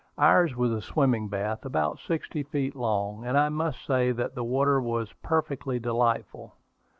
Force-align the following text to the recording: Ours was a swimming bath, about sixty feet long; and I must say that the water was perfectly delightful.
Ours 0.17 0.55
was 0.55 0.71
a 0.71 0.81
swimming 0.81 1.27
bath, 1.27 1.63
about 1.63 1.99
sixty 1.99 2.41
feet 2.41 2.75
long; 2.75 3.23
and 3.23 3.37
I 3.37 3.49
must 3.49 3.85
say 3.85 4.11
that 4.11 4.33
the 4.33 4.43
water 4.43 4.81
was 4.81 5.13
perfectly 5.21 5.77
delightful. 5.77 6.55